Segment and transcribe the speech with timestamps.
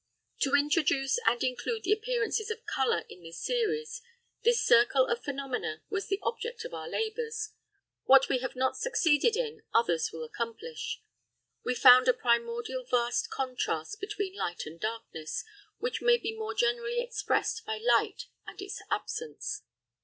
[0.39, 4.01] To introduce and include the appearances of colour in this series,
[4.43, 7.51] this circle of phenomena was the object of our labours.
[8.05, 11.03] What we have not succeeded in others will accomplish.
[11.63, 15.45] We found a primordial vast contrast between light and darkness,
[15.77, 19.61] which may be more generally expressed by light and its absence.